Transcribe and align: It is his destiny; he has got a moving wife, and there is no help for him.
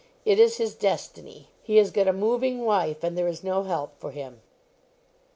It 0.25 0.39
is 0.39 0.57
his 0.57 0.73
destiny; 0.73 1.49
he 1.61 1.77
has 1.77 1.91
got 1.91 2.07
a 2.07 2.11
moving 2.11 2.65
wife, 2.65 3.03
and 3.03 3.15
there 3.15 3.27
is 3.27 3.43
no 3.43 3.61
help 3.61 3.99
for 3.99 4.09
him. 4.09 4.41